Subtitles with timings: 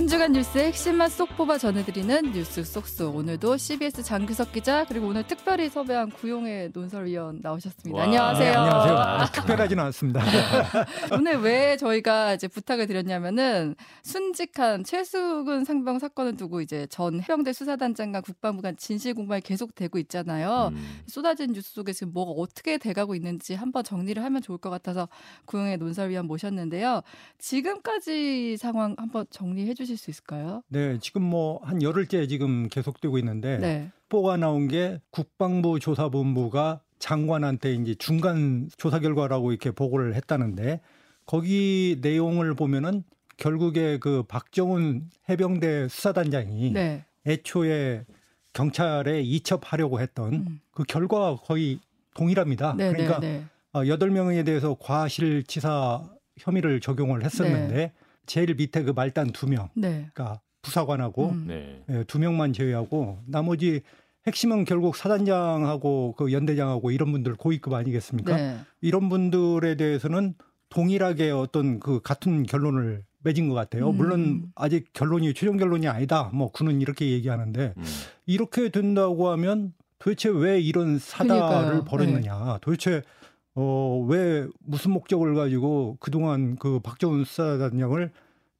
[0.00, 3.16] 한 주간 뉴스의 핵심만 쏙 뽑아 전해드리는 뉴스 쏙쏙.
[3.16, 7.98] 오늘도 CBS 장규석 기자 그리고 오늘 특별히 섭외한 구용의 논설위원 나오셨습니다.
[7.98, 8.04] 와.
[8.04, 8.50] 안녕하세요.
[8.50, 8.96] 네, 안녕하세요.
[8.96, 10.22] 아, 특별하지는 않습니다.
[11.12, 18.22] 오늘 왜 저희가 이제 부탁을 드렸냐면은 순직한 최수근 상병 사건을 두고 이제 전 해병대 수사단장과
[18.22, 20.70] 국방부 간 진실 공방이 계속되고 있잖아요.
[20.72, 21.00] 음.
[21.08, 25.10] 쏟아진 뉴스 속에 지금 뭐가 어떻게 돼가고 있는지 한번 정리를 하면 좋을 것 같아서
[25.44, 27.02] 구용의 논설위원 모셨는데요.
[27.36, 30.62] 지금까지 상황 한번 정리해 주실 수 있을까요?
[30.68, 33.90] 네, 지금 뭐 한 열흘째 지금 계속되고 있는데 네.
[34.08, 40.80] 뽀가 나온 게 국방부 조사본부가 장관한테 이제 중간 조사 결과라고 이렇게 보고를 했다는데
[41.26, 43.02] 거기 내용을 보면은
[43.36, 47.04] 결국에 그 박정훈 해병대 수사단장이 네.
[47.26, 48.04] 애초에
[48.52, 50.60] 경찰에 이첩하려고 했던 음.
[50.72, 51.78] 그 결과와 거의
[52.14, 52.74] 동일합니다.
[52.76, 53.88] 네, 그러니까 네, 네.
[53.88, 56.04] 여덟 명에 대해서 과실치사
[56.38, 57.92] 혐의를 적용을 했었는데
[58.26, 60.08] 제일 밑에 그 말단 두 명, 네.
[60.12, 61.44] 그러니까 부사관하고 음.
[61.48, 61.82] 네.
[61.88, 63.82] 예, 두 명만 제외하고 나머지
[64.26, 68.36] 핵심은 결국 사단장하고 그 연대장하고 이런 분들 고위급 아니겠습니까?
[68.36, 68.58] 네.
[68.80, 70.34] 이런 분들에 대해서는
[70.68, 73.90] 동일하게 어떤 그 같은 결론을 맺은 것 같아요.
[73.90, 73.96] 음.
[73.96, 76.30] 물론 아직 결론이 최종 결론이 아니다.
[76.32, 77.84] 뭐 군은 이렇게 얘기하는데 음.
[78.26, 81.78] 이렇게 된다고 하면 도대체 왜 이런 사다를 그러니까요.
[81.78, 81.84] 네.
[81.84, 82.58] 벌였느냐?
[82.62, 83.02] 도대체
[83.54, 88.10] 어, 왜 무슨 목적을 가지고 그동안 그 박정훈 수사단장을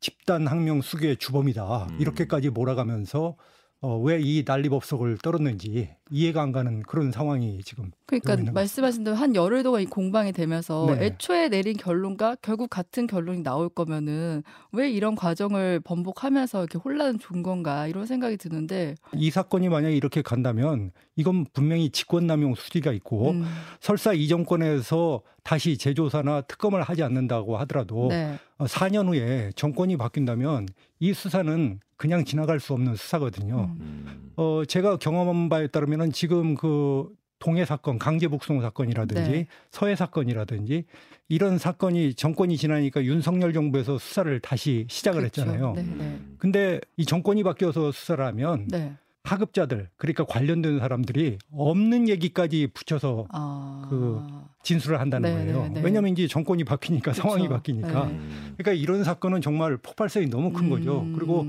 [0.01, 1.87] 집단 항명 수괴의 주범이다.
[1.91, 1.97] 음.
[2.01, 3.37] 이렇게까지 몰아가면서
[3.83, 9.36] 어, 왜 이 난리법석을 떨었는지 이해가 안 가는 그런 상황이 지금 그러니까 말씀하신 대로 한
[9.36, 11.06] 열흘 동안 이 공방이 되면서 네.
[11.06, 17.42] 애초에 내린 결론과 결국 같은 결론이 나올 거면은 왜 이런 과정을 번복하면서 이렇게 혼란을 준
[17.42, 23.44] 건가 이런 생각이 드는데 이 사건이 만약에 이렇게 간다면 이건 분명히 직권남용 수지가 있고 음,
[23.81, 28.38] 설사 이 정권에서 다시 재조사나 특검을 하지 않는다고 하더라도 네.
[28.58, 30.66] 어, 4년 후에 정권이 바뀐다면
[30.98, 33.70] 이 수사는 그냥 지나갈 수 없는 수사거든요.
[33.78, 34.04] 음.
[34.06, 34.32] 음.
[34.37, 37.09] 어, 제가 경험한 바에 따르면은 지금 그
[37.41, 39.47] 동해 사건, 강제 북송 사건이라든지 네.
[39.71, 40.84] 서해 사건이라든지
[41.28, 45.43] 이런 사건이 정권이 지나니까 윤석열 정부에서 수사를 다시 시작을 그렇죠.
[45.43, 45.73] 했잖아요.
[45.73, 45.97] 네, 음.
[45.99, 46.21] 네.
[46.39, 48.93] 근데 이 정권이 바뀌어서 수사를 하면 네.
[49.25, 53.87] 하급자들 그러니까 관련된 사람들이 없는 얘기까지 붙여서 아.
[53.89, 54.23] 그
[54.62, 55.62] 진술을 한다는 네, 거예요.
[55.65, 55.81] 네, 네.
[55.83, 57.23] 왜냐하면 이제 정권이 바뀌니까 그렇죠.
[57.23, 58.11] 상황이 바뀌니까.
[58.59, 61.00] 그러니까 이런 사건은 정말 폭발성이 너무 큰 거죠.
[61.00, 61.15] 음.
[61.15, 61.47] 그리고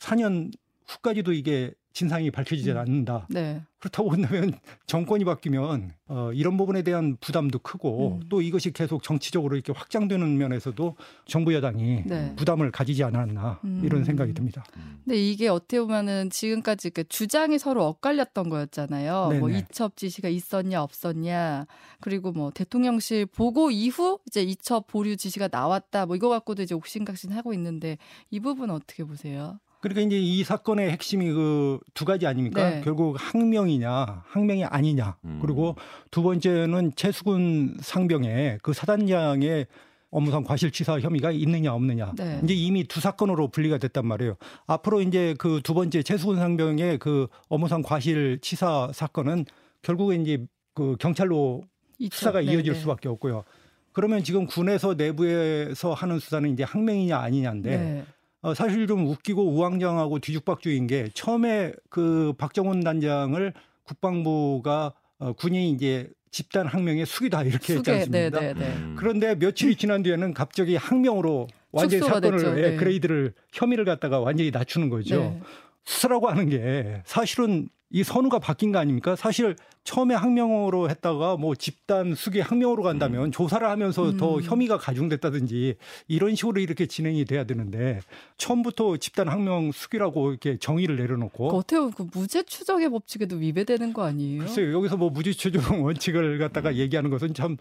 [0.00, 0.52] 4년
[0.86, 2.78] 후까지도 이게 진상이 밝혀지지 음.
[2.78, 3.26] 않는다.
[3.28, 3.62] 네.
[3.78, 8.28] 그렇다고 한다면 정권이 바뀌면 어, 이런 부분에 대한 부담도 크고 음.
[8.28, 10.96] 또 이것이 계속 정치적으로 이렇게 확장되는 면에서도
[11.26, 12.34] 정부 여당이 네.
[12.36, 13.82] 부담을 가지지 않았나 음.
[13.84, 14.64] 이런 생각이 듭니다.
[14.76, 15.00] 음.
[15.04, 19.32] 근데 이게 어떻게 보면은 지금까지 그 주장이 서로 엇갈렸던 거였잖아요.
[19.38, 19.66] 뭐 네네.
[19.70, 21.66] 이첩 지시가 있었냐 없었냐
[22.00, 27.32] 그리고 뭐 대통령실 보고 이후 이제 이첩 보류 지시가 나왔다 뭐 이거 갖고도 이제 옥신각신
[27.32, 27.98] 하고 있는데
[28.30, 29.60] 이 부분 은 어떻게 보세요?
[29.80, 32.70] 그러니까 이제 이 사건의 핵심이 그 두 가지 아닙니까?
[32.70, 32.80] 네.
[32.84, 35.16] 결국 항명이냐, 항명이 아니냐.
[35.24, 35.38] 음.
[35.42, 35.74] 그리고
[36.10, 39.66] 두 번째는 최수근 상병의 그 사단장의
[40.10, 42.12] 업무상 과실치사 혐의가 있느냐 없느냐.
[42.16, 42.40] 네.
[42.44, 44.36] 이제 이미 두 사건으로 분리가 됐단 말이에요.
[44.66, 49.44] 앞으로 이제 그 두 번째 최수근 상병의 그 업무상 과실치사 사건은
[49.82, 51.62] 결국에 이제 그 경찰로
[51.98, 52.16] 이첩.
[52.18, 52.78] 수사가 네, 이어질 네.
[52.78, 53.44] 수밖에 없고요.
[53.92, 58.04] 그러면 지금 군에서 내부에서 하는 수사는 이제 항명이냐 아니냐인데 네.
[58.42, 63.52] 어, 사실 좀 웃기고 우왕좌왕하고 뒤죽박죽인 게 처음에 그 박정훈 단장을
[63.84, 67.92] 국방부가 어, 군이 이제 집단 항명의 수기다 이렇게 했지 수계.
[67.92, 68.40] 않습니까?
[68.40, 68.66] 네, 네, 네.
[68.76, 68.94] 음.
[68.98, 72.58] 그런데 며칠이 지난 뒤에는 갑자기 항명으로 완전히 사건을 됐죠.
[72.58, 72.76] 예, 네.
[72.76, 75.16] 그레이드를 혐의를 갖다가 완전히 낮추는 거죠.
[75.18, 75.40] 네.
[75.84, 79.16] 수사라고 하는 게 사실은 이 선우가 바뀐 거 아닙니까?
[79.16, 84.42] 사실 처음에 항명으로 했다가 뭐 집단 수기 항명으로 간다면 조사를 하면서 더 음.
[84.42, 85.76] 혐의가 가중됐다든지
[86.06, 88.00] 이런 식으로 이렇게 진행이 돼야 되는데
[88.36, 94.04] 처음부터 집단 항명 수기라고 이렇게 정의를 내려놓고 그 어떻게 그 무죄 추정의 법칙에도 위배되는 거
[94.04, 94.40] 아니에요?
[94.40, 97.56] 글쎄요 여기서 뭐 무죄 추정 원칙을 갖다가 얘기하는 것은 참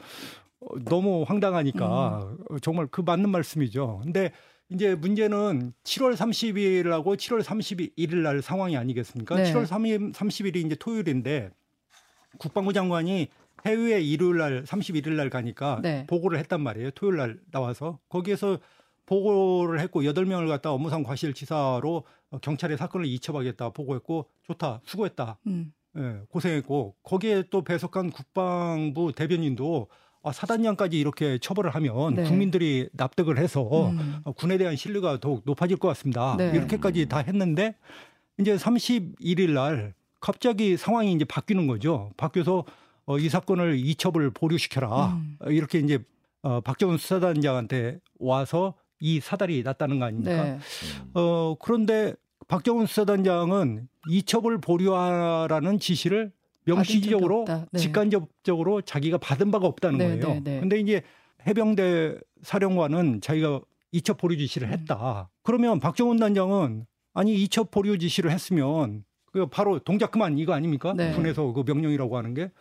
[0.59, 2.37] 어, 너무 황당하니까 음.
[2.49, 4.01] 어, 정말 그 맞는 말씀이죠.
[4.03, 4.31] 근데
[4.69, 9.35] 이제 문제는 7월 30일하고 7월 31일 날 상황이 아니겠습니까?
[9.35, 9.53] 네.
[9.53, 11.51] 7월 3일, 30일이 이제 토요일인데
[12.37, 13.29] 국방부 장관이
[13.65, 16.05] 해외에 일요일 날 31일 날 가니까 네.
[16.07, 16.91] 보고를 했단 말이에요.
[16.91, 18.59] 토요일 날 나와서 거기에서
[19.05, 25.73] 보고를 했고 8명을 갖다 업무상 과실치사로 어, 경찰에 사건을 이첩하겠다 보고했고 좋다 수고했다 음.
[25.97, 29.87] 예, 고생했고 거기에 또 배석한 국방부 대변인도
[30.27, 32.23] 아, 사단장까지 이렇게 처벌을 하면 네.
[32.23, 34.17] 국민들이 납득을 해서 음.
[34.23, 36.35] 어, 군에 대한 신뢰가 더욱 높아질 것 같습니다.
[36.37, 36.51] 네.
[36.53, 37.75] 이렇게까지 다 했는데
[38.37, 42.11] 이제 31일 날 갑자기 상황이 이제 바뀌는 거죠.
[42.17, 42.65] 바뀌어서
[43.05, 45.13] 어, 이 사건을 이첩을 보류시켜라.
[45.13, 45.37] 음.
[45.39, 45.99] 어, 이렇게 이제
[46.41, 50.43] 어, 박정훈 수사단장한테 와서 이 사달이 났다는 거 아닙니까?
[50.43, 50.59] 네.
[51.13, 52.13] 어, 그런데
[52.47, 56.31] 박정훈 수사단장은 이첩을 보류하라는 지시를
[56.67, 57.45] 명시적으로.
[57.71, 57.79] 네.
[57.79, 60.33] 직간접적으로 자기가 받은 바가 없다는 네, 거예요.
[60.35, 60.59] 네, 네.
[60.59, 61.01] 근데 이제
[61.47, 63.61] 해병대 사령관은 자기가
[63.91, 64.73] 이첩 보류 지시를 음.
[64.73, 65.29] 했다.
[65.43, 70.93] 그러면 박정훈 단장은 아니 이첩 보류 지시를 했으면 그 바로 동작 그만 이거 아닙니까?
[70.95, 71.13] 네.
[71.13, 72.51] 군에서 그 명령이라고 하는 게.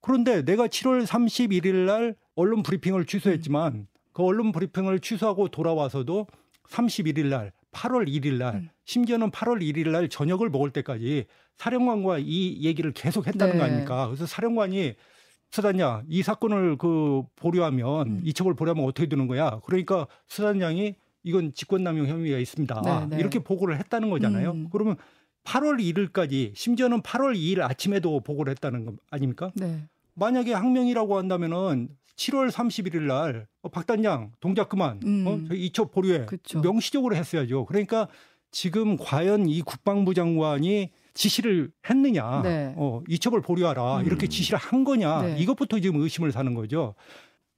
[0.00, 3.86] 그런데 내가 7월 31일 날 언론 브리핑을 취소했지만 음.
[4.12, 6.26] 그 언론 브리핑을 취소하고 돌아와서도
[6.68, 8.68] 31일 날 8월 1일 날 음.
[8.84, 11.26] 심지어는 8월 1일 날 저녁을 먹을 때까지
[11.56, 13.58] 사령관과 이 얘기를 계속 했다는 네.
[13.58, 14.06] 거 아닙니까?
[14.06, 14.94] 그래서 사령관이
[15.50, 18.20] 수단장 이 사건을 그 보류하면 음.
[18.24, 19.60] 이첩을 보류하면 어떻게 되는 거야?
[19.64, 22.82] 그러니까 수단장이 이건 직권남용 혐의가 있습니다.
[22.82, 23.20] 네, 네.
[23.20, 24.52] 이렇게 보고를 했다는 거잖아요.
[24.52, 24.68] 음.
[24.72, 24.96] 그러면
[25.44, 29.50] 8월 1일까지 심지어는 8월 2일 아침에도 보고를 했다는 거 아닙니까?
[29.54, 29.84] 네.
[30.14, 31.88] 만약에 항명이라고 한다면은
[32.20, 35.24] 7월 31일 날 어, 박 단장 동작 그만 음.
[35.26, 36.60] 어, 저희 이첩 보류해 그쵸.
[36.60, 37.64] 명시적으로 했어야죠.
[37.64, 38.08] 그러니까
[38.50, 42.74] 지금 과연 이 국방부 장관이 지시를 했느냐, 네.
[42.76, 44.06] 어, 이첩을 보류하라 음.
[44.06, 45.38] 이렇게 지시를 한 거냐 네.
[45.38, 46.94] 이것부터 지금 의심을 사는 거죠.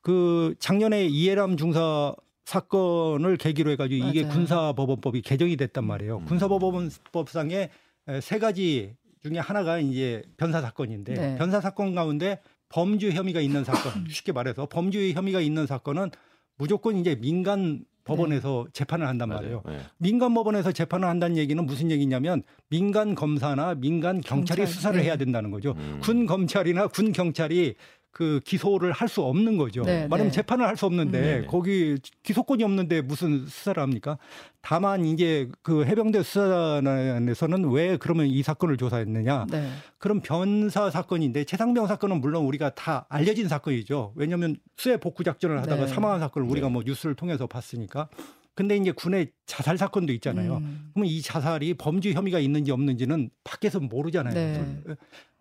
[0.01, 2.15] 그 작년에 이해람 중사
[2.45, 4.35] 사건을 계기로 해가지고 이게 맞아요.
[4.35, 6.19] 군사법원법이 개정이 됐단 말이에요.
[6.19, 6.25] 음.
[6.27, 7.71] 군사법원법상에
[8.09, 11.39] 에, 세 가지 중에 하나가 이제 변사 사건인데 네.
[11.39, 12.41] 변사 사건 가운데
[12.73, 16.11] 범죄 혐의가 있는 사건 쉽게 말해서 범죄 혐의가 있는 사건은
[16.57, 19.63] 무조건 이제 민간 법원에서 재판을 한단 말이에요.
[19.65, 19.79] 네.
[19.99, 25.05] 민간 법원에서 재판을 한다는 얘기는 무슨 얘기냐면 민간 검사나 민간 경찰이 경찰, 수사를 네.
[25.05, 25.75] 해야 된다는 거죠.
[25.77, 26.01] 음.
[26.03, 27.77] 군 검찰이나 군 경찰이
[28.13, 29.83] 그 기소를 할 수 없는 거죠.
[29.83, 30.35] 네, 말하면 네.
[30.37, 31.23] 재판을 할 수 없는데 음.
[31.23, 31.47] 네네.
[31.47, 34.19] 거기 기소권이 없는데 무슨 수사를 합니까?
[34.61, 39.47] 다만 이제 그 해병대 수사단에서는 왜 그러면 이 사건을 조사했느냐?
[39.51, 39.71] 네.
[39.99, 44.13] 그럼 변사 사건인데 최상병 사건은 물론 우리가 다 알려진 사건이죠.
[44.15, 45.93] 왜냐하면 수해 복구 작전을 하다가 네.
[45.93, 46.73] 사망한 사건을 우리가 네.
[46.73, 48.09] 뭐 뉴스를 통해서 봤으니까.
[48.55, 50.59] 근데 이제 군의 자살 사건도 있잖아요.
[50.59, 50.91] 음.
[50.93, 54.35] 그러면 이 자살이 범죄 혐의가 있는지 없는지는 밖에서 모르잖아요.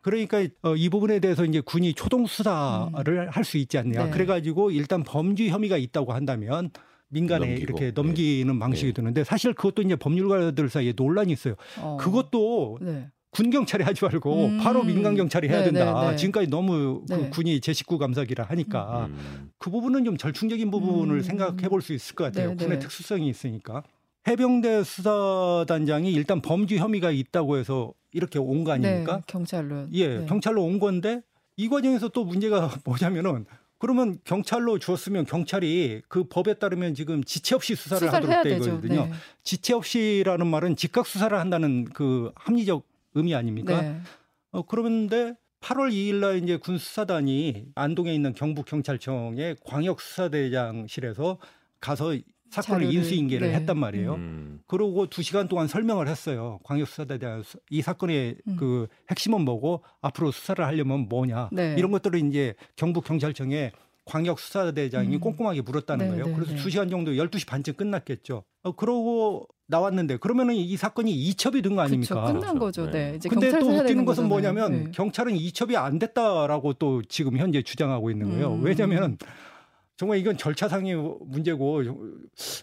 [0.03, 0.25] 네.
[0.27, 4.05] 그러니까 어, 이 부분에 대해서 이제 군이 초동 수사를 할수 있지 않느냐.
[4.05, 4.11] 네.
[4.11, 6.71] 그래가지고 일단 범죄 혐의가 있다고 한다면
[7.09, 7.63] 민간에 넘기고.
[7.63, 8.93] 이렇게 넘기는 방식이 네.
[8.93, 11.55] 드는데 사실 그것도 이제 법률가들 사이에 논란이 있어요.
[11.79, 11.97] 어.
[11.99, 13.07] 그것도 네.
[13.31, 14.57] 군 경찰이 하지 말고 음.
[14.57, 16.01] 바로 민간 경찰이 해야 네, 된다.
[16.03, 16.15] 네, 네.
[16.17, 17.29] 지금까지 너무 그 네.
[17.29, 19.51] 군이 제 식구 감사기라 하니까 음.
[19.57, 21.21] 그 부분은 좀 절충적인 부분을 음.
[21.21, 22.49] 생각해 볼 수 있을 것 같아요.
[22.49, 22.79] 네, 군의 네.
[22.79, 23.83] 특수성이 있으니까.
[24.27, 29.17] 해병대 수사단장이 일단 범죄 혐의가 있다고 해서 이렇게 온 거 아닙니까?
[29.17, 29.23] 네.
[29.27, 29.87] 경찰로.
[29.93, 30.25] 예, 네.
[30.25, 31.21] 경찰로 온 건데
[31.57, 33.45] 이 과정에서 또 문제가 뭐냐면은
[33.77, 38.69] 그러면 경찰로 주었으면 경찰이 그 법에 따르면 지금 지체 없이 수사를, 수사를 하도록 돼 되죠.
[38.75, 39.05] 있거든요.
[39.07, 39.11] 네.
[39.43, 42.85] 지체 없이라는 말은 즉각 수사를 한다는 그 합리적
[43.15, 43.81] 의미 아닙니까?
[43.81, 43.99] 네.
[44.51, 51.37] 어, 그런데 8월 2일 날 이제 군 수사단이 안동에 있는 경북 경찰청의 광역 수사대장실에서
[51.79, 52.15] 가서
[52.51, 53.55] 사건을 자료를, 인수인계를 네.
[53.55, 54.15] 했단 말이에요.
[54.15, 54.59] 음.
[54.67, 56.59] 그러고 두 시간 동안 설명을 했어요.
[56.63, 58.55] 광역 수사대장 이 사건의 음.
[58.57, 61.75] 그 핵심은 뭐고 앞으로 수사를 하려면 뭐냐 네.
[61.77, 63.71] 이런 것들을 이제 경북 경찰청의
[64.03, 65.19] 광역 수사대장이 음.
[65.21, 66.25] 꼼꼼하게 물었다는 네, 거예요.
[66.25, 66.57] 네, 그래서 네.
[66.57, 68.43] 두 시간 정도 12시 반쯤 끝났겠죠.
[68.63, 72.19] 어, 그러고 나왔는데 그러면은 이 사건이 이첩이 된거 그렇죠.
[72.19, 72.33] 아닙니까?
[72.33, 72.85] 끝난 거죠.
[72.91, 73.11] 네.
[73.11, 73.15] 네.
[73.15, 74.27] 이제 근데 또 웃기는 것은 거잖아요.
[74.27, 74.91] 뭐냐면 네.
[74.91, 78.55] 경찰은 이첩이 안 됐다라고 또 지금 현재 주장하고 있는 거예요.
[78.55, 78.63] 음.
[78.63, 79.17] 왜냐하면
[80.01, 80.95] 정말 이건 절차상의
[81.27, 81.83] 문제고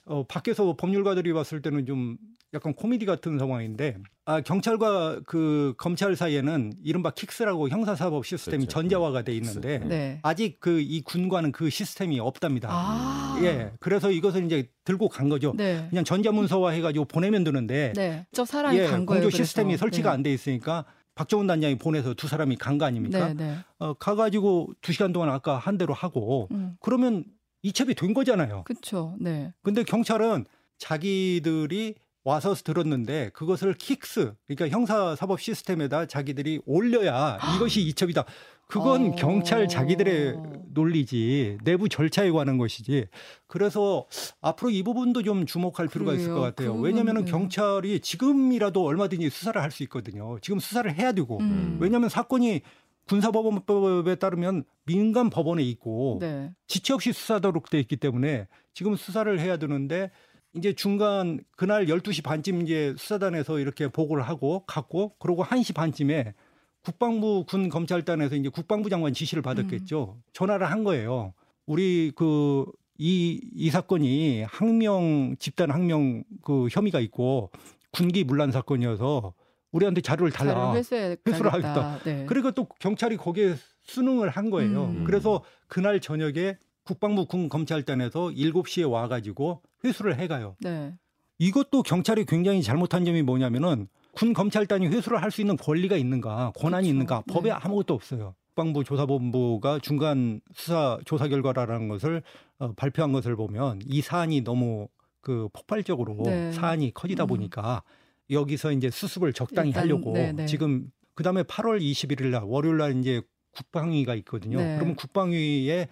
[0.07, 2.17] 어, 밖에서 법률가들이 봤을 때는 좀
[2.53, 8.73] 약간 코미디 같은 상황인데 아, 경찰과 그 검찰 사이에는 이른바 킥스라고 형사사법 시스템이 그렇죠.
[8.81, 10.19] 전자화가 돼 있는데 네.
[10.25, 12.71] 아직 그 이 군과는 그 시스템이 없답니다.
[12.73, 13.39] 아.
[13.45, 15.53] 예, 그래서 이것을 이제 들고 간 거죠.
[15.57, 15.87] 네.
[15.91, 18.27] 그냥 전자문서화 해가지고 보내면 되는데 네.
[18.33, 19.21] 저 사람이 예, 간 거예요.
[19.23, 19.37] 공조 그래서.
[19.45, 20.15] 시스템이 설치가 네.
[20.15, 20.87] 안돼 있으니까
[21.19, 23.29] 박정훈 단장이 보내서 두 사람이 간 거 아닙니까?
[23.29, 23.57] 네, 네.
[23.79, 26.77] 어, 가가지고 두 시간 동안 아까 한 대로 하고 음.
[26.81, 27.25] 그러면
[27.63, 28.63] 이첩이 된 거잖아요.
[28.65, 29.17] 그렇죠.
[29.19, 29.53] 네.
[29.63, 30.45] 근데 경찰은
[30.79, 31.97] 자기들이
[32.29, 38.25] 와서 들었는데 그것을 킥스 그러니까 형사사법 시스템에다 자기들이 올려야 이것이 이첩이다.
[38.67, 39.17] 그건 어.
[39.17, 40.37] 경찰 자기들의
[40.75, 43.07] 논리지 내부 절차에 관한 것이지.
[43.47, 44.07] 그래서
[44.43, 46.35] 앞으로 이 부분도 좀 주목할 필요가 있을 그래요.
[46.35, 46.75] 것 같아요.
[46.77, 47.25] 그 왜냐하면.
[47.25, 50.39] 경찰이 지금이라도 얼마든지 수사를 할 수 있거든요.
[50.41, 51.79] 지금 수사를 해야 되고 음.
[51.81, 52.61] 왜냐하면 사건이
[53.07, 56.51] 군사법원법에 따르면 민간 법원에 있고 네.
[56.67, 60.11] 지체 없이 수사하도록 돼 있기 때문에 지금 수사를 해야 되는데
[60.59, 66.35] 이제 중간 그날 12시 반쯤 이제 수사단에서 이렇게 보고를 하고 갔고 그러고 1시 반쯤에
[66.83, 70.19] 국방부 군 검찰단에서 이제 국방부 장관 지시를 받았겠죠.
[70.33, 71.33] 전화를 한 거예요.
[71.67, 72.65] 우리 그
[72.99, 77.51] 이, 이 사건이 항명, 집단 항명 그 혐의가 있고
[77.93, 79.35] 군기 문란 사건이어서
[79.71, 80.55] 우리한테 자료를 달라.
[80.55, 81.53] 자료 회수해 회수를.
[81.53, 82.01] 하겠다.
[82.05, 82.25] 네.
[82.27, 84.87] 그리고 또 경찰이 거기에 수능을 한 거예요.
[84.87, 85.05] 음.
[85.05, 86.57] 그래서 그날 저녁에
[86.89, 90.57] 국방부 군 검찰단에서 7시에 와가지고 회수를 해가요.
[90.63, 90.95] 네.
[91.37, 96.87] 이것도 경찰이 굉장히 잘못한 점이 뭐냐면은 군 검찰단이 회수를 할 수 있는 권리가 있는가, 권한이
[96.87, 96.89] 그렇죠.
[96.89, 97.35] 있는가, 네.
[97.35, 98.35] 법에 아무것도 없어요.
[98.47, 102.23] 국방부 조사본부가 중간 수사 조사 결과라는 것을
[102.59, 104.89] 어, 발표한 것을 보면 이 사안이 너무
[105.21, 106.53] 그 폭발적으로 네.
[106.53, 107.27] 사안이 커지다 음.
[107.27, 107.83] 보니까
[108.31, 110.47] 여기서 이제 수습을 적당히 일단, 하려고 네, 네.
[110.47, 113.21] 지금 그다음에 8월 21일 날 월요일 날 이제
[113.53, 114.57] 국방위가 있거든요.
[114.57, 114.77] 네.
[114.77, 115.89] 그러면 국방위에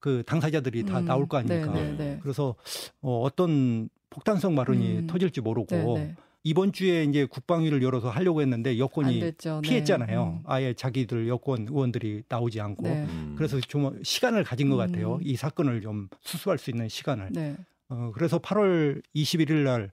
[0.00, 1.72] 그 당사자들이 다 음, 나올 거 아닙니까?
[1.72, 2.18] 네, 네, 네.
[2.22, 2.54] 그래서
[3.00, 5.06] 어, 어떤 폭탄성 발언이 음.
[5.06, 6.14] 터질지 모르고 네, 네.
[6.44, 9.20] 이번 주에 이제 국방위를 열어서 하려고 했는데 안 여권이.
[9.20, 9.60] 네.
[9.62, 10.38] 피했잖아요.
[10.38, 10.42] 음.
[10.46, 13.04] 아예 자기들 여권 의원들이 나오지 않고 네.
[13.08, 13.34] 음.
[13.36, 14.86] 그래서 좀 시간을 가진 것 음.
[14.86, 15.18] 같아요.
[15.22, 17.30] 이 사건을 좀 수습할 수 있는 시간을.
[17.32, 17.56] 네.
[17.88, 19.90] 어, 그래서 8월 21일 날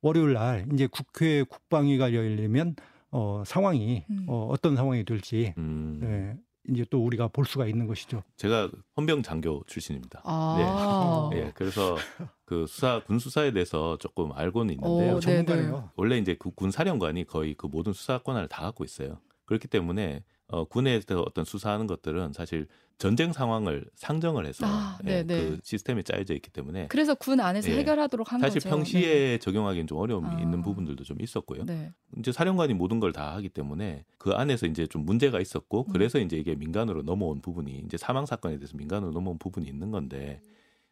[0.00, 2.76] 월요일 날 이제 국회 국방위가 열리면
[3.10, 4.24] 어, 상황이 음.
[4.28, 5.98] 어, 어떤 상황이 될지 음.
[6.00, 6.36] 네,
[6.68, 8.22] 이제 또 우리가 볼 수가 있는 것이죠.
[8.36, 10.22] 제가 헌병 장교 출신입니다.
[10.24, 11.30] 아.
[11.34, 11.96] 예, 그래서
[12.44, 15.14] 그 수사 군 수사에 대해서 조금 알고는 있는데요.
[15.16, 15.90] 오, 네, 전문가네요.
[15.96, 19.18] 원래 이제 그 군 사령관이 거의 그 모든 수사 권한을 다 갖고 있어요.
[19.46, 25.22] 그렇기 때문에 어, 군에서 어떤 수사하는 것들은 사실 전쟁 상황을 상정을 해서 아, 예, 네,
[25.22, 25.36] 네.
[25.50, 27.76] 그 시스템이 짜여져 있기 때문에 그래서 군 안에서 예.
[27.76, 28.70] 해결하도록 한 사실 거죠.
[28.74, 30.40] 평시에 적용하기는 좀 어려움이 아.
[30.40, 31.64] 있는 부분들도 좀 있었고요.
[31.64, 31.74] 네.
[31.74, 31.92] 네.
[32.18, 35.92] 이제 사령관이 모든 걸 다 하기 때문에 그 안에서 이제 좀 문제가 있었고 음.
[35.92, 40.40] 그래서 이제 이게 민간으로 넘어온 부분이 이제 사망 사건에 대해서 민간으로 넘어온 부분이 있는 건데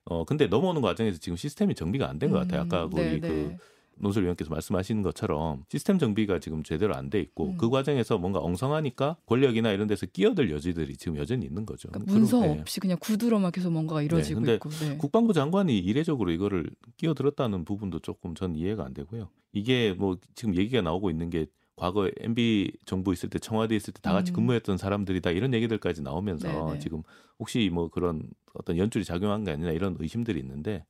[0.05, 2.61] 어 근데 넘어오는 과정에서 지금 시스템이 정비가 안 된 것 같아요.
[2.61, 3.59] 아까 음, 거기 네, 그 네.
[3.99, 7.57] 논설위원께서 말씀하시는 것처럼 시스템 정비가 지금 제대로 안 돼 있고 음.
[7.57, 11.89] 그 과정에서 뭔가 엉성하니까 권력이나 이런 데서 끼어들 여지들이 지금 여전히 있는 거죠.
[11.91, 12.61] 그러니까 문서 그리고, 예.
[12.61, 14.69] 없이 그냥 구두로만 계속 뭔가가 이루어지고 근데 있고.
[14.71, 14.97] 네.
[14.97, 19.29] 국방부 장관이 이례적으로 이거를 끼어들었다는 부분도 조금 전 이해가 안 되고요.
[19.53, 24.01] 이게 뭐 지금 얘기가 나오고 있는 게 과거 MB 정부 있을 때 청와대 있을 때
[24.01, 24.37] 다 같이 음.
[24.37, 26.79] 근무했던 사람들이다 이런 얘기들까지 나오면서 네네.
[26.81, 27.03] 지금
[27.39, 30.85] 혹시 뭐 그런 어떤 연줄이 작용한 게 아니냐 이런 의심들이 있는데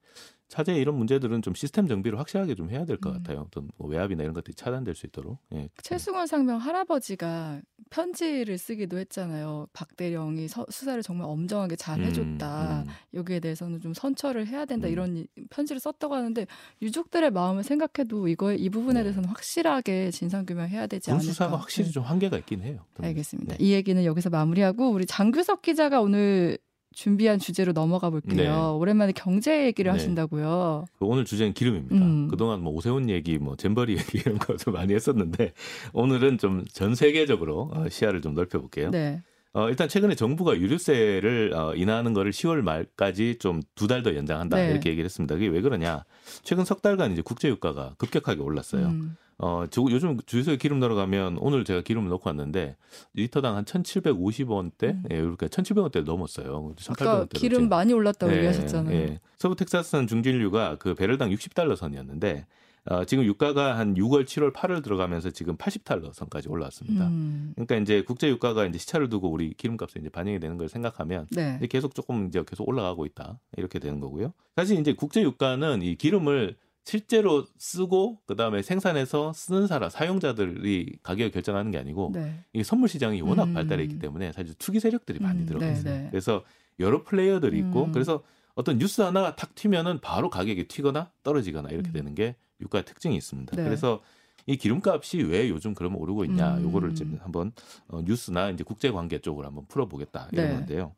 [0.49, 3.19] 차제 이런 문제들은 좀 시스템 정비를 확실하게 좀 해야 될것 음.
[3.19, 3.41] 같아요.
[3.49, 5.38] 어떤 뭐 외압이나 이런 것들이 차단될 수 있도록.
[5.53, 5.69] 예.
[5.83, 7.61] 최승원 상병 할아버지가
[7.91, 9.67] 편지를 쓰기도 했잖아요.
[9.73, 12.83] 박대령이 서- 수사를 정말 엄정하게 잘 해줬다.
[12.85, 12.93] 음, 음.
[13.15, 14.93] 여기에 대해서는 좀 선처를 해야 된다 음.
[14.93, 16.47] 이런 이- 편지를 썼다고 하는데
[16.81, 19.05] 유족들의 마음을 생각해도 이거 이 부분에 네.
[19.05, 21.33] 대해서는 확실하게 진상 규명해야 되지 군 않을까.
[21.33, 21.93] 수사가 확실히 네.
[21.93, 22.85] 좀 한계가 있긴 해요.
[22.99, 23.57] 알겠습니다.
[23.57, 23.65] 네.
[23.65, 26.59] 이 얘기는 여기서 마무리하고 우리 장규석 기자가 오늘
[26.97, 28.37] 준비한 주제로 넘어가 볼게요.
[28.37, 28.49] 네.
[28.49, 29.99] 오랜만에 경제 얘기를 네.
[29.99, 30.87] 하신다고요.
[31.00, 31.95] 오늘 주제는 기름입니다.
[31.95, 32.29] 음.
[32.29, 35.53] 그동안 뭐 오세훈 얘기, 뭐 잼버리 얘기 이런 것도 많이 했었는데
[35.93, 38.91] 오늘은 좀 전 세계적으로 어, 시야를 좀 넓혀볼게요.
[38.91, 39.23] 네.
[39.57, 44.57] 어, 일단 최근에 정부가 유류세를 어, 인하하는 거를 10월 말까지 좀 두 달 더 연장한다
[44.59, 44.71] 네.
[44.71, 45.35] 이렇게 얘기를 했습니다.
[45.35, 46.05] 그게 왜 그러냐?
[46.43, 48.89] 최근 석 달간 이제 국제 유가가 급격하게 올랐어요.
[48.89, 49.17] 음.
[49.39, 52.77] 어, 저 요즘 주유소에 기름 넣으러 가면 오늘 제가 기름을 넣고 왔는데
[53.15, 55.03] 리터당 한 1,750원대, 음.
[55.11, 56.75] 예, 이렇게 1,700원대 넘었어요.
[56.77, 57.03] 1,800원대.
[57.03, 58.95] 아까 기름 많이 올랐다고 얘기하셨잖아요.
[58.95, 59.21] 예.
[59.39, 62.47] 서부 텍사스산 중진류가 그 배럴당 60달러 선이었는데
[62.88, 67.09] 어, 지금 유가가 한 6월, 7월, 8월 들어가면서 지금 80달러 선까지 올라왔습니다.
[67.09, 67.52] 음.
[67.55, 71.59] 그러니까 이제 국제 유가가 이제 시차를 두고 우리 기름값에 이제 반영이 되는 걸 생각하면 네.
[71.69, 74.33] 계속 조금 이제 계속 올라가고 있다 이렇게 되는 거고요.
[74.55, 81.73] 사실 이제 국제 유가는 이 기름을 실제로 쓰고 그다음에 생산해서 쓰는 사람 사용자들이 가격을 결정하는
[81.73, 82.38] 게 아니고 네.
[82.52, 83.55] 이 선물 시장이 워낙 음.
[83.55, 85.93] 발달해 있기 때문에 사실 투기 세력들이 많이 음, 들어가 네, 있어요.
[85.93, 86.09] 네.
[86.11, 86.45] 그래서
[86.78, 87.93] 여러 플레이어들이 있고 음.
[87.93, 88.23] 그래서
[88.55, 91.93] 어떤 뉴스 하나가 탁 튀면은 바로 가격이 튀거나 떨어지거나 이렇게 음.
[91.93, 93.57] 되는 게 유가의 특징이 있습니다.
[93.57, 93.65] 네.
[93.65, 94.01] 그래서
[94.47, 96.65] 이 기름값이 왜 요즘 그러면 오르고 있냐, 음.
[96.65, 97.53] 요거를 지금 한번
[97.89, 100.55] 어, 뉴스나 이제 국제 관계 쪽으로 한번 풀어보겠다 이런 네.
[100.55, 100.95] 건데요.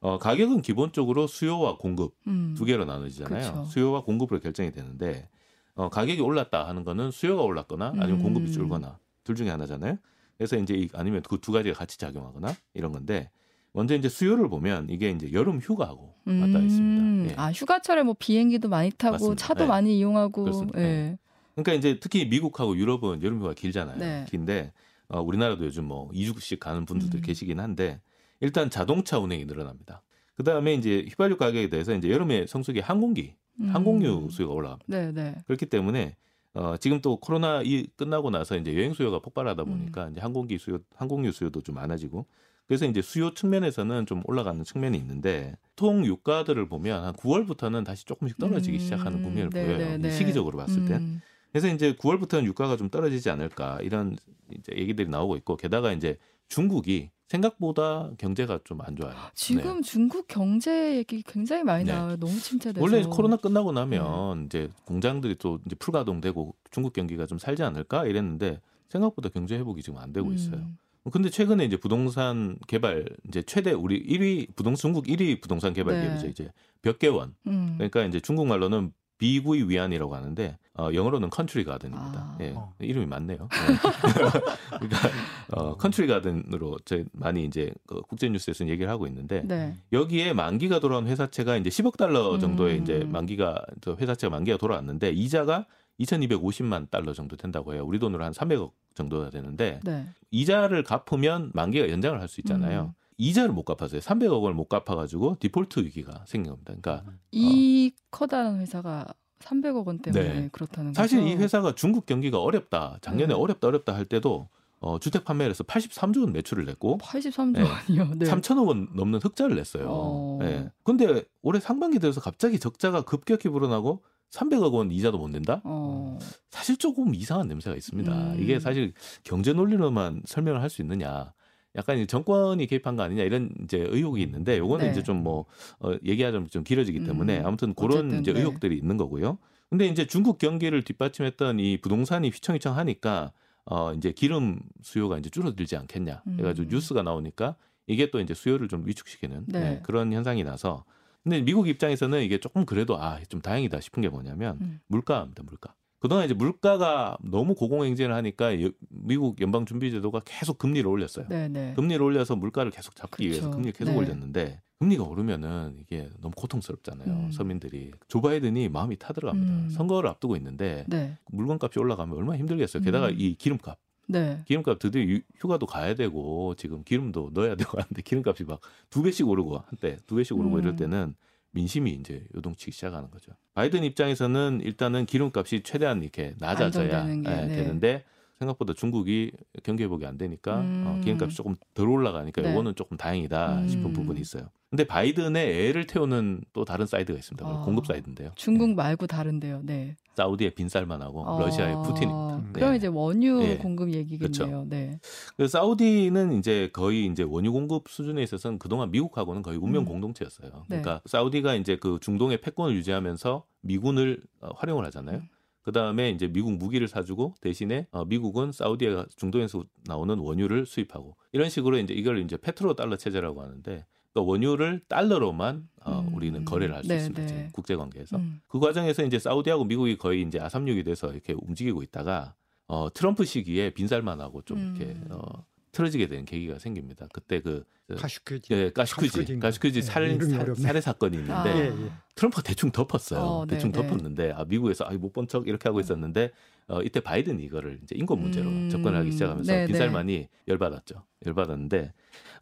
[0.00, 2.54] 어, 가격은 기본적으로 수요와 공급 음.
[2.56, 3.52] 두 개로 나눠지잖아요.
[3.52, 3.64] 그쵸.
[3.64, 5.28] 수요와 공급으로 결정이 되는데
[5.74, 8.52] 어, 가격이 올랐다 하는 거는 수요가 올랐거나 아니면 공급이 음.
[8.52, 9.96] 줄거나 둘 중에 하나잖아요.
[10.36, 13.30] 그래서 이제 이- 아니면 그 두 가지가 같이 작용하거나 이런 건데
[13.74, 16.66] 먼저 이제 수요를 보면 이게 이제 여름 휴가하고 맞닿아 음.
[16.66, 17.32] 있습니다.
[17.32, 17.34] 예.
[17.36, 19.46] 아 휴가철에 뭐 비행기도 많이 타고 맞습니다.
[19.46, 19.68] 차도 네.
[19.68, 20.44] 많이 이용하고.
[20.44, 20.80] 그렇습니다.
[20.80, 21.18] 예.
[21.54, 23.98] 그러니까 이제 특히 미국하고 유럽은 여름 휴가 길잖아요.
[23.98, 24.24] 네.
[24.30, 24.72] 긴데
[25.08, 27.20] 어, 우리나라도 요즘 뭐 2주씩 가는 분들도 음.
[27.20, 28.00] 계시긴 한데
[28.40, 30.02] 일단 자동차 운행이 늘어납니다.
[30.36, 33.68] 그 다음에 이제 휘발유 가격에 대해서 이제 여름에 성수기 항공기, 음.
[33.74, 34.86] 항공유 수요가 올라갑니다.
[34.86, 35.34] 네, 네.
[35.46, 36.16] 그렇기 때문에
[36.54, 39.66] 어, 지금 또 코로나 이 끝나고 나서 이제 여행 수요가 폭발하다 음.
[39.66, 42.26] 보니까 이제 항공기 수요, 항공유 수요도 좀 많아지고
[42.66, 48.38] 그래서 이제 수요 측면에서는 좀 올라가는 측면이 있는데 통 유가들을 보면 한 9월부터는 다시 조금씩
[48.38, 48.80] 떨어지기 음.
[48.80, 49.78] 시작하는 국면을 네, 보여요.
[49.78, 50.10] 네, 네.
[50.10, 50.94] 시기적으로 봤을 때.
[50.94, 51.20] 음.
[51.52, 54.16] 그래서 이제 9월부터는 유가가 좀 떨어지지 않을까 이런
[54.50, 56.18] 이제 얘기들이 나오고 있고 게다가 이제
[56.48, 59.14] 중국이 생각보다 경제가 좀 안 좋아요.
[59.34, 61.92] 지금 중국 경제 얘기 굉장히 많이 네.
[61.92, 62.16] 나와요.
[62.16, 62.40] 너무 네.
[62.40, 62.82] 침체돼서.
[62.82, 63.80] 원래 코로나 끝나고 네.
[63.80, 69.82] 나면 이제 공장들이 또 이제 풀가동되고 중국 경기가 좀 살지 않을까 이랬는데 생각보다 경제 회복이
[69.82, 70.56] 지금 안 되고 있어요.
[70.56, 70.78] 음.
[71.10, 76.02] 근데 최근에 이제 부동산 개발 이제 최대 우리 1위 부동 중국 1위 부동산 개발 네.
[76.02, 76.50] 기업이죠 이제
[76.82, 77.34] 벽계원.
[77.46, 77.74] 음.
[77.76, 82.18] 그러니까 이제 중국 말로는 비구이 위안이라고 하는데 어, 영어로는 Country Garden입니다.
[82.18, 82.38] 아.
[82.40, 82.74] 예, 어.
[82.80, 83.48] 이름이 많네요.
[83.52, 84.76] 예.
[84.76, 85.08] 그러니까
[85.52, 89.74] 어, Country Garden으로 저 많이 이제 그 국제 뉴스에서는 얘기를 하고 있는데 네.
[89.92, 92.82] 여기에 만기가 돌아온 회사채가 이제 10억 달러 정도의 음.
[92.82, 95.66] 이제 만기가 저 회사채가 만기가 돌아왔는데 이자가
[96.00, 97.84] 2,250만 달러 정도 된다고 해요.
[97.86, 100.06] 우리 돈으로 한 300억 정도가 되는데 네.
[100.30, 102.92] 이자를 갚으면 만기가 연장을 할 수 있잖아요.
[102.96, 103.04] 음.
[103.16, 104.00] 이자를 못 갚았어요.
[104.00, 106.74] 300억 원을 못 갚아가지고 디폴트 위기가 생긴 겁니다.
[106.80, 109.06] 그러니까 이 커다란 회사가
[109.38, 110.48] 300억 원 때문에 네.
[110.50, 111.00] 그렇다는 거죠.
[111.02, 112.98] 사실 이 회사가 중국 경기가 어렵다.
[113.02, 113.34] 작년에 네.
[113.34, 114.48] 어렵다 어렵다 할 때도
[114.80, 117.62] 어, 주택 판매를 해서 83조 원 매출을 냈고 83조 네.
[117.62, 118.14] 원이요.
[118.16, 118.26] 네.
[118.26, 119.86] 3천억 원 넘는 흑자를 냈어요.
[119.88, 120.38] 어.
[120.42, 120.70] 예.
[120.82, 124.02] 근데 올해 상반기 들어서 갑자기 적자가 급격히 불어나고
[124.34, 125.60] 300억 원 이자도 못 낸다?
[125.64, 126.18] 어.
[126.50, 128.12] 사실 조금 이상한 냄새가 있습니다.
[128.12, 128.36] 음.
[128.40, 131.32] 이게 사실 경제 논리로만 설명을 할 수 있느냐.
[131.76, 134.92] 약간 정권이 개입한 거 아니냐 이런 이제 의혹이 있는데 요거는 네.
[134.92, 135.44] 이제 좀 뭐
[135.80, 137.06] 어, 얘기하자면 좀 길어지기 음.
[137.06, 138.40] 때문에 아무튼 그런 어쨌든, 이제 네.
[138.40, 139.38] 의혹들이 있는 거고요.
[139.70, 143.32] 근데 이제 중국 경기를 뒷받침했던 이 부동산이 휘청휘청 하니까
[143.64, 146.22] 어 이제 기름 수요가 이제 줄어들지 않겠냐.
[146.24, 146.70] 그래 가지고 음.
[146.70, 149.60] 뉴스가 나오니까 이게 또 이제 수요를 좀 위축시키는 네.
[149.60, 150.84] 네, 그런 현상이 나서
[151.24, 154.80] 근데 미국 입장에서는 이게 조금 그래도 아 좀 다행이다 싶은 게 뭐냐면 음.
[154.88, 155.74] 물가입니다 물가.
[155.98, 161.24] 그동안 이제 물가가 너무 고공행진을 하니까 여- 미국 연방준비제도가 계속 금리를 올렸어요.
[161.30, 161.72] 네, 네.
[161.74, 163.50] 금리를 올려서 물가를 계속 잡기 위해서 그쵸.
[163.52, 163.96] 금리를 계속 네.
[163.98, 167.08] 올렸는데 금리가 오르면은 이게 너무 고통스럽잖아요.
[167.08, 167.30] 음.
[167.32, 169.52] 서민들이 조 바이든이 마음이 타들어갑니다.
[169.52, 169.68] 음.
[169.70, 171.16] 선거를 앞두고 있는데 네.
[171.32, 172.82] 물건값이 올라가면 얼마나 힘들겠어요.
[172.82, 173.14] 게다가 음.
[173.16, 174.42] 이 기름값, 네.
[174.46, 179.26] 기름값 드디어 유- 휴가도 가야 되고 지금 기름도 넣어야 되고 하는데 기름값이 막 두 배씩
[179.28, 180.60] 오르고 한때 두 배씩 오르고 음.
[180.60, 181.14] 이럴 때는
[181.52, 183.32] 민심이 이제 요동치기 시작하는 거죠.
[183.54, 187.48] 바이든 입장에서는 일단은 기름값이 최대한 이렇게 낮아져야 게, 예, 네.
[187.56, 188.04] 되는데
[188.38, 190.84] 생각보다 중국이 경기 회복이 안 되니까 음.
[190.86, 192.52] 어, 기름값이 조금 덜 올라가니까 네.
[192.52, 193.92] 이거는 조금 다행이다 싶은 음.
[193.92, 194.50] 부분이 있어요.
[194.70, 197.46] 근데 바이든의 애를 태우는 또 다른 side가 있습니다.
[197.46, 197.64] 아.
[197.64, 198.32] 공급 side인데요.
[198.34, 198.74] 중국 예.
[198.74, 199.60] 말고 다른데요.
[199.62, 199.94] 네.
[200.16, 202.36] 사우디의 빈살만하고 어, 러시아의 푸틴입니다.
[202.36, 202.50] 음.
[202.52, 202.76] 그럼 네.
[202.76, 203.56] 이제 원유 예.
[203.56, 204.66] 공급 얘기겠네요.
[204.68, 204.98] 네.
[205.36, 209.86] 그 사우디는 이제 거의 이제 원유 공급 수준에 있어서는 그동안 미국하고는 거의 운명 음.
[209.86, 210.50] 공동체였어요.
[210.68, 210.80] 네.
[210.80, 215.22] 그러니까 사우디가 이제 그 중동의 패권을 유지하면서 미군을 어, 활용을 하잖아요.
[215.64, 215.66] 음.
[215.66, 221.48] 그 다음에 이제 미국 무기를 사주고 대신에 어, 미국은 사우디가 중동에서 나오는 원유를 수입하고 이런
[221.48, 226.14] 식으로 이제 이걸 이제 페트로 달러 체제라고 하는데 그러니까 원유를 달러로만 어, 음.
[226.14, 227.22] 우리는 거래를 할수 네, 있습니다.
[227.22, 227.26] 네.
[227.26, 228.16] 지금 국제 관계에서.
[228.16, 228.40] 음.
[228.46, 232.34] 그 과정에서 이제 사우디하고 미국이 거의 이제 아삼육이 돼서 이렇게 움직이고 있다가
[232.66, 235.08] 어, 트럼프 시기에 빈살만하고 좀 이렇게 음.
[235.10, 235.44] 어,
[235.74, 237.06] 틀어지게 되는 계기가 생깁니다.
[237.12, 237.64] 그때 그
[237.98, 238.54] 가슈크지.
[238.54, 239.48] 예, 가시쿠지 가시쿠지인가?
[239.48, 240.60] 가시쿠지 예, 살, 이름이 살, 어렵네.
[240.62, 241.56] 살해 사건이 있는데 아.
[241.58, 241.90] 예, 예.
[242.14, 243.20] 트럼프가 대충 덮었어요.
[243.20, 243.86] 어, 대충 네, 네.
[243.88, 246.30] 덮었는데 아, 미국에서 아, 못본 척 이렇게 하고 있었는데
[246.68, 248.70] 어, 이때 바이든이 이거를 이제 인권 문제로 음.
[248.70, 251.02] 접근하기 시작하면서 네, 빈살만이 열받았죠.
[251.26, 251.92] 열받았는데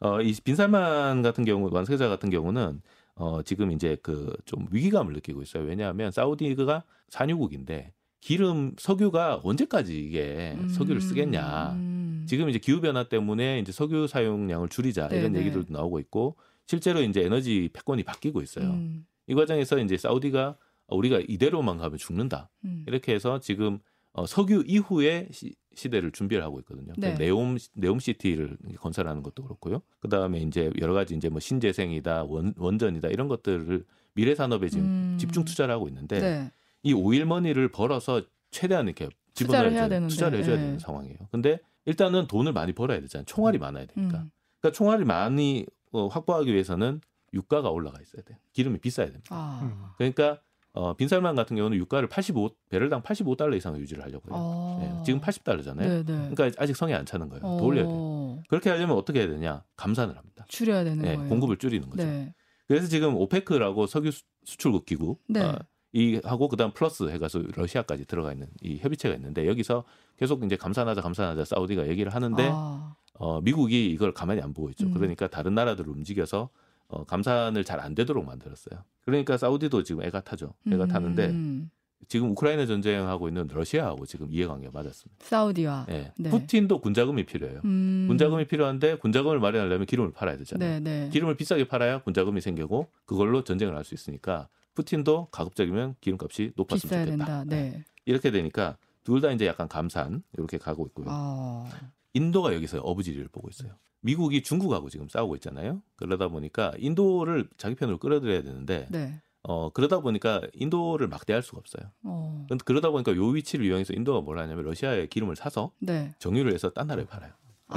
[0.01, 2.81] 어, 이 빈살만 같은 경우 완세자 같은 경우는
[3.17, 5.65] 어, 지금 이제 그 좀 위기감을 느끼고 있어요.
[5.65, 11.73] 왜냐하면 사우디가 산유국인데 기름 석유가 언제까지 이게 석유를 쓰겠냐.
[11.73, 12.02] 음.
[12.27, 15.41] 지금 이제 기후 변화 때문에 이제 석유 사용량을 줄이자 이런 네네.
[15.41, 18.67] 얘기들도 나오고 있고 실제로 이제 에너지 패권이 바뀌고 있어요.
[18.71, 19.05] 음.
[19.27, 20.57] 이 과정에서 이제 사우디가
[20.89, 22.51] 우리가 이대로만 가면 죽는다.
[22.65, 22.85] 음.
[22.87, 23.79] 이렇게 해서 지금
[24.13, 26.93] 어, 석유 이후의 시, 시대를 준비를 하고 있거든요.
[26.99, 27.15] 네.
[27.15, 29.81] 네옴 네옴 시티를 건설하는 것도 그렇고요.
[30.01, 34.85] 그 다음에 이제 여러 가지 이제 뭐 신재생이다, 원, 원전이다 이런 것들을 미래 산업에 지금
[34.85, 35.17] 음.
[35.19, 36.51] 집중 투자를 하고 있는데 네.
[36.83, 40.09] 이 오일 머니를 벌어서 최대한 이렇게 투자를 집어넣어야 해야 되는- 되는데.
[40.15, 40.63] 투자를 해줘야 네.
[40.63, 41.17] 되는 상황이에요.
[41.31, 43.25] 근데 일단은 돈을 많이 벌어야 되잖아요.
[43.27, 44.19] 총알이 많아야 되니까.
[44.19, 44.31] 음.
[44.61, 47.01] 그러니까 총알이 많이 어, 확보하기 위해서는
[47.35, 48.39] 유가가 올라가 있어야 돼요.
[48.53, 49.29] 기름이 비싸야 됩니다.
[49.31, 49.61] 아.
[49.63, 49.85] 음.
[49.97, 50.41] 그러니까
[50.75, 54.37] 어, 빈살만 같은 경우는 유가를 85 배럴당 85달러 이상을 유지를 하려고 해요.
[54.39, 54.99] 어.
[55.01, 55.77] 예, 지금 80달러잖아요.
[55.77, 56.31] 네, 네.
[56.35, 57.43] 그러니까 아직 성에 안 차는 거예요.
[57.43, 57.95] 더 올려야 돼요.
[57.95, 58.43] 어.
[58.49, 59.65] 그렇게 하려면 어떻게 해야 되냐?
[59.77, 60.47] 감산을 합니다.
[60.49, 61.29] 줄여야 되는 예, 거예요.
[61.29, 62.05] 공급을 줄이는 거죠.
[62.05, 62.33] 네.
[62.69, 65.43] 그래서 지금 오페크라고 석유 수- 수출국 기구 네.
[65.43, 65.59] 어,
[65.93, 69.85] 이 하고 그다음 플러스 해가서 러시아까지 들어가 있는 이 협의체가 있는데 여기서
[70.17, 72.95] 계속 이제 감산하자 감산하자 사우디가 얘기를 하는데 아.
[73.15, 74.87] 어, 미국이 이걸 가만히 안 보고 있죠.
[74.87, 74.95] 음.
[74.95, 76.49] 그러니까 다른 나라들을 움직여서
[76.89, 78.81] 어, 감산을 잘 안 되도록 만들었어요.
[79.05, 80.55] 그러니까 사우디도 지금 애가 타죠.
[80.71, 81.71] 애가 타는데 음.
[82.09, 85.25] 지금 우크라이나 전쟁하고 있는 러시아하고 지금 이해관계가 맞았습니다.
[85.25, 86.13] 사우디와 예.
[86.17, 86.31] 네.
[86.31, 87.61] 푸틴도 군자금이 필요해요.
[87.65, 88.07] 음.
[88.09, 90.81] 군자금이 필요한데 군자금을 마련하려면 기름을 팔아야 되잖아요.
[90.81, 91.09] 네, 네.
[91.13, 97.25] 기름을 비싸게 팔아야 군자금이 생기고 그걸로 전쟁을 할 수 있으니까 푸틴도 가급적이면 기름값이 높았으면 좋겠다.
[97.25, 97.45] 된다.
[97.47, 97.85] 네.
[98.05, 101.07] 이렇게 되니까 둘 다 이제 약간 감산 이렇게 가고 있고요.
[101.09, 101.69] 아.
[102.15, 103.73] 인도가 여기서 어부지리를 보고 있어요.
[104.01, 105.83] 미국이 중국하고 지금 싸우고 있잖아요.
[105.97, 109.21] 그러다 보니까 인도를 자기 편으로 끌어들여야 되는데 네.
[109.43, 111.91] 어 그러다 보니까 인도를 막대할 수가 없어요.
[112.05, 112.45] 어.
[112.47, 116.15] 그런데 그러다 보니까 요 위치를 이용해서 인도가 뭘 하냐면 러시아에 기름을 사서 네.
[116.19, 117.33] 정유를 해서 딴 나라에 팔아요.
[117.69, 117.77] 아,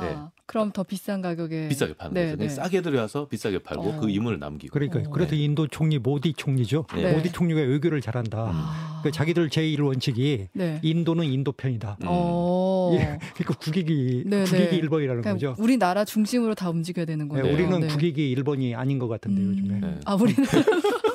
[0.00, 0.16] 네.
[0.46, 2.36] 그럼 더 비싼 가격에 비싸게 파는 네, 거죠.
[2.38, 2.62] 그러니까 네.
[2.62, 4.00] 싸게 들여와서 비싸게 팔고 어.
[4.00, 4.72] 그 이문을 남기고.
[4.72, 5.12] 그러니까 어.
[5.12, 5.44] 그래서 네.
[5.44, 6.86] 인도 총리 모디 총리죠.
[6.94, 7.12] 네.
[7.12, 8.50] 모디 총리가 외교를 잘한다.
[8.50, 9.00] 아.
[9.02, 10.80] 그 자기들 제1 원칙이 네.
[10.82, 11.98] 인도는 인도 편이다.
[12.00, 12.06] 음.
[12.08, 12.90] 어.
[12.94, 14.80] 예, 그러니까 국익이 네, 국익이 네.
[14.80, 14.88] 1번이라는
[15.22, 15.54] 그러니까 거죠.
[15.58, 17.54] 우리나라 중심으로 다 움직여야 되는 네, 거네요.
[17.54, 17.86] 우리는 네.
[17.88, 19.48] 국익이 1번이 아닌 것 같은데 음.
[19.50, 19.80] 요즘에.
[19.80, 20.00] 네.
[20.06, 20.44] 아, 우리는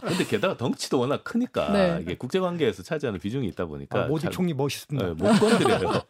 [0.00, 1.98] 근데 게다가 덩치도 워낙 크니까 네.
[2.02, 5.06] 이게 국제 관계에서 차지하는 비중이 있다 보니까 아, 모디 잘- 총리 멋있습니다.
[5.06, 6.02] 네, 못 건드려요.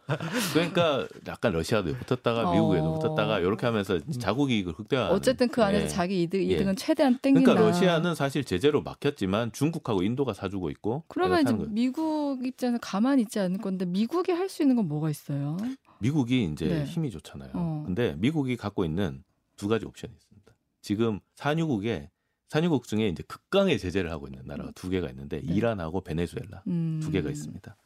[0.53, 2.55] 그러니까 약간 러시아도 붙었다가 어.
[2.55, 5.14] 미국에도 붙었다가 이렇게 하면서 자국 이익을 극대화하는.
[5.17, 5.88] 어쨌든 그 안에서 예.
[5.88, 6.55] 자기 이득 예.
[6.55, 7.53] 이득은 최대한 땡긴다.
[7.53, 11.55] 그러니까 러시아는 사실 제재로 막혔지만 중국하고 인도가 사주고 있고 그러면 이제.
[11.69, 15.59] 미국 입장에서 가만히 있지 않을 건데 미국이 할 수 있는 건 뭐가 있어요?
[15.99, 16.85] 미국이 이제 네.
[16.85, 17.51] 힘이 좋잖아요.
[17.53, 17.83] 어.
[17.85, 19.23] 근데 미국이 갖고 있는
[19.57, 20.53] 두 가지 옵션이 있습니다.
[20.81, 22.09] 지금 산유국에
[22.49, 25.55] 산유국 중에 이제 극강의 제재를 하고 있는 나라가 두 개가 있는데 네.
[25.55, 27.01] 이란하고 베네수엘라 음.
[27.03, 27.77] 두 개가 있습니다.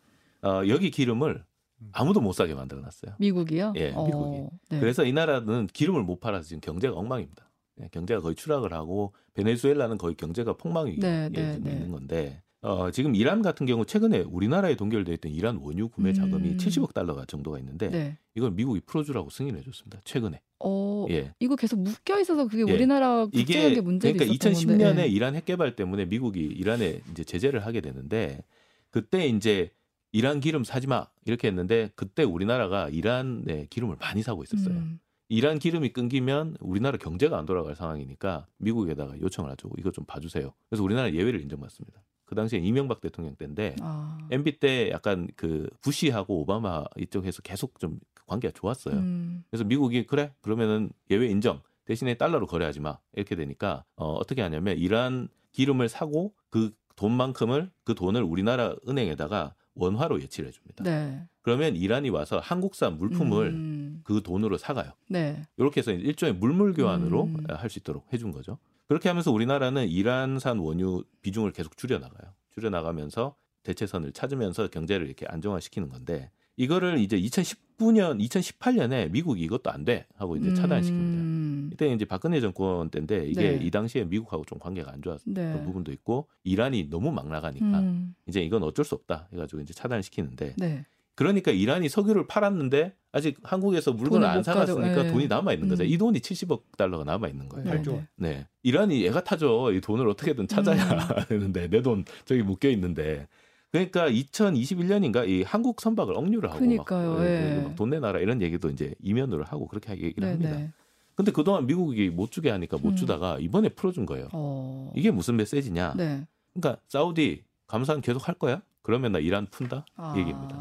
[0.42, 1.44] 어, 여기 기름을
[1.92, 3.16] 아무도 못 사게 만들어놨어요.
[3.18, 3.72] 미국이요?
[3.76, 4.48] 예, 어, 미국이.
[4.70, 4.80] 네.
[4.80, 7.50] 그래서 이 나라는 기름을 못 팔아서 지금 경제가 엉망입니다.
[7.80, 11.72] 예, 경제가 거의 추락을 하고 베네수엘라는 거의 경제가 폭망 위기에 네, 네, 네.
[11.72, 16.50] 있는 건데 어, 지금 이란 같은 경우 최근에 우리나라에 동결돼 있던 이란 원유 구매 자금이
[16.50, 16.56] 음.
[16.56, 18.18] 70억 달러가 정도가 있는데 네.
[18.36, 20.00] 이걸 미국이 풀어주라고 승인해 줬습니다.
[20.04, 20.40] 최근에.
[20.60, 21.34] 어, 예.
[21.40, 22.72] 이거 계속 묶여 있어서 그게 예.
[22.72, 25.02] 우리나라 국제관계 문제도 그러니까 있었던 2010년에 건데.
[25.02, 25.06] 예.
[25.08, 28.44] 이란 핵 개발 때문에 미국이 이란에 이제 제재를 하게 되는데
[28.90, 29.72] 그때 이제
[30.12, 34.74] 이란 기름 사지 마 이렇게 했는데 그때 우리나라가 이란의 기름을 많이 사고 있었어요.
[34.76, 35.00] 음.
[35.28, 39.68] 이란 기름이 끊기면 우리나라 경제가 안 돌아갈 상황이니까 미국에다가 요청을 하죠.
[39.78, 40.52] 이거 좀 봐주세요.
[40.68, 42.02] 그래서 우리나라 예외를 인정받습니다.
[42.24, 44.18] 그 당시에 이명박 대통령 때인데 아.
[44.30, 48.94] MB 때 약간 그 부시하고 오바마 이쪽에서 계속 좀 관계가 좋았어요.
[48.94, 49.44] 음.
[49.50, 54.78] 그래서 미국이 그래 그러면은 예외 인정 대신에 달러로 거래하지 마 이렇게 되니까 어, 어떻게 하냐면
[54.78, 60.84] 이란 기름을 사고 그 돈만큼을 그 돈을 우리나라 은행에다가 원화로 예치를 해줍니다.
[60.84, 61.26] 네.
[61.40, 64.00] 그러면 이란이 와서 한국산 물품을 음.
[64.04, 64.92] 그 돈으로 사가요.
[65.08, 65.42] 네.
[65.56, 67.44] 이렇게 해서 일종의 물물 교환으로 음.
[67.48, 68.58] 할수 있도록 해준 거죠.
[68.88, 72.32] 그렇게 하면서 우리나라는 이란산 원유 비중을 계속 줄여 나가요.
[72.50, 79.84] 줄여 나가면서 대체선을 찾으면서 경제를 이렇게 안정화시키는 건데 이거를 이제 2019년, 2018년에 미국이 이것도 안
[79.84, 80.90] 돼 하고 이제 차단시킵니다.
[80.90, 81.70] 음.
[81.72, 83.64] 이때 이제 박근혜 정권 때인데 이게 네.
[83.64, 85.62] 이 당시에 미국하고 좀 관계가 안 좋았던 네.
[85.64, 88.14] 부분도 있고 이란이 너무 막 나가니까 음.
[88.26, 90.84] 이제 이건 어쩔 수 없다 해가지고 이제 차단을 시키는데 네.
[91.14, 95.10] 그러니까 이란이 석유를 팔았는데 아직 한국에서 물건을 안 가져- 예.
[95.10, 95.82] 돈이 남아 있는 거죠.
[95.82, 95.88] 음.
[95.88, 97.64] 이 돈이 70억 달러가 남아 있는 거예요.
[97.70, 97.82] 네.
[97.82, 98.06] 네.
[98.16, 98.46] 네.
[98.62, 99.70] 이란이 애가 타죠.
[99.72, 100.98] 이 돈을 어떻게든 찾아야 음.
[101.28, 103.28] 하는데 내돈 저기 묶여 있는데.
[103.70, 107.62] 그러니까 2021년인가 이 한국 선박을 억류를 하고 그러니까요, 막, 예.
[107.64, 110.30] 막돈 내놔라 이런 얘기도 이제 이면으로 하고 그렇게 얘기를 네.
[110.30, 110.50] 합니다.
[110.56, 110.70] 네.
[111.14, 112.96] 근데 그동안 미국이 못 주게 하니까 못 음.
[112.96, 114.28] 주다가 이번에 풀어준 거예요.
[114.32, 114.92] 어.
[114.94, 115.94] 이게 무슨 메시지냐?
[115.96, 116.26] 네.
[116.54, 118.60] 그러니까 사우디 감산 계속 할 거야?
[118.82, 119.86] 그러면 나 이란 푼다?
[119.96, 120.14] 아.
[120.16, 120.56] 이 얘기입니다.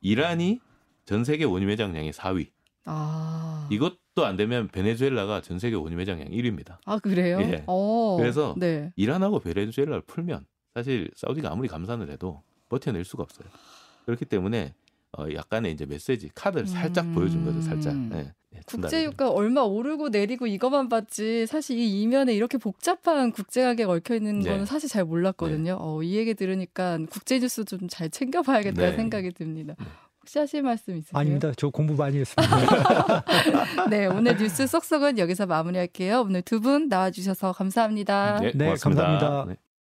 [0.00, 0.60] 이란이
[1.04, 2.50] 전 세계 원유 매장량이 4위.
[2.84, 3.68] 아.
[3.70, 6.78] 이것도 안 되면 베네수엘라가 전 세계 원유 매장량 1위입니다.
[6.84, 7.38] 아 그래요?
[7.40, 7.64] 예.
[7.66, 8.16] 어.
[8.18, 8.92] 그래서 네.
[8.96, 13.48] 이란하고 베네수엘라를 풀면 사실 사우디가 아무리 감산을 해도 버텨낼 수가 없어요.
[14.06, 14.74] 그렇기 때문에
[15.18, 17.14] 어, 약간의 이제 메시지 카드를 살짝 음.
[17.14, 17.96] 보여준 거죠, 살짝.
[17.96, 24.14] 네, 네, 국제유가 얼마 오르고 내리고 이것만 봤지 사실 이 이면에 이렇게 복잡한 국제가격 얽혀
[24.16, 24.50] 있는 네.
[24.50, 25.76] 거는 사실 잘 몰랐거든요.
[25.80, 28.96] 어, 이 얘기 들으니까 국제 뉴스 좀 잘 챙겨봐야겠다 네.
[28.96, 29.74] 생각이 듭니다.
[29.78, 29.84] 네.
[30.20, 31.18] 혹시 하실 말씀 있으세요?
[31.18, 31.50] 아닙니다.
[31.56, 33.24] 저 공부 많이 했습니다.
[33.90, 36.20] 네, 오늘 뉴스 쏙쏙은 여기서 마무리할게요.
[36.20, 38.38] 오늘 두 분 나와주셔서 감사합니다.
[38.40, 39.02] 네, 네, 고맙습니다.
[39.02, 39.44] 감사합니다.
[39.48, 39.56] 네.